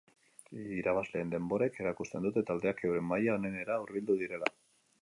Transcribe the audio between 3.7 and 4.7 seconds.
hurbildu direla.